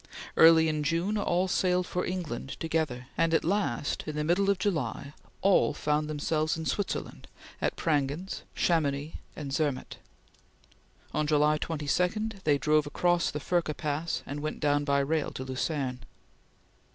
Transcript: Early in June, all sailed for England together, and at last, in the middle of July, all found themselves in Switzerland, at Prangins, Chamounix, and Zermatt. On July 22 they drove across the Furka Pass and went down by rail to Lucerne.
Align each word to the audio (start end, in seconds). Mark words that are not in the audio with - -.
Early 0.35 0.67
in 0.67 0.81
June, 0.81 1.15
all 1.15 1.47
sailed 1.47 1.85
for 1.85 2.03
England 2.07 2.59
together, 2.59 3.05
and 3.19 3.35
at 3.35 3.43
last, 3.45 4.03
in 4.07 4.15
the 4.15 4.23
middle 4.23 4.49
of 4.49 4.57
July, 4.57 5.13
all 5.43 5.75
found 5.75 6.09
themselves 6.09 6.57
in 6.57 6.65
Switzerland, 6.65 7.27
at 7.61 7.75
Prangins, 7.75 8.41
Chamounix, 8.55 9.13
and 9.35 9.53
Zermatt. 9.53 9.97
On 11.13 11.27
July 11.27 11.59
22 11.59 12.29
they 12.45 12.57
drove 12.57 12.87
across 12.87 13.29
the 13.29 13.39
Furka 13.39 13.75
Pass 13.75 14.23
and 14.25 14.39
went 14.39 14.59
down 14.59 14.85
by 14.85 14.97
rail 15.01 15.29
to 15.33 15.43
Lucerne. 15.43 15.99